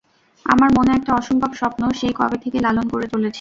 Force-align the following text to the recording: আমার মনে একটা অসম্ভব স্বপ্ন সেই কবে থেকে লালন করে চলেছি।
আমার 0.45 0.69
মনে 0.77 0.91
একটা 0.93 1.11
অসম্ভব 1.13 1.51
স্বপ্ন 1.53 1.81
সেই 1.91 2.13
কবে 2.13 2.37
থেকে 2.43 2.57
লালন 2.59 2.85
করে 2.93 3.05
চলেছি। 3.07 3.29